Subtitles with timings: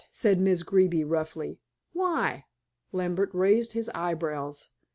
[0.09, 1.59] said Miss Greeby roughly.
[1.93, 2.45] "Why?"
[2.91, 4.69] Lambert raised his eyebrows.